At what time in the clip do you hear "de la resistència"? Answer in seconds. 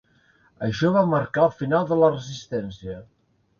1.93-2.99